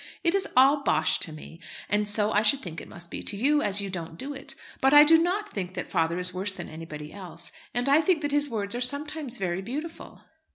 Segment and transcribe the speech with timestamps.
[0.23, 1.59] It is all bosh to me.
[1.87, 4.55] And so I should think it must be to you, as you don't do it.
[4.79, 8.23] But I do not think that father is worse than anybody else; and I think
[8.23, 10.21] that his words are sometimes very beautiful."